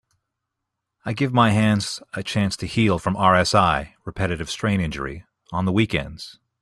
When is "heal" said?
2.65-2.97